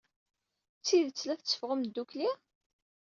D 0.79 0.81
tidet 0.85 1.21
la 1.27 1.35
tetteffɣem 1.35 1.81
ddukkli? 1.87 2.29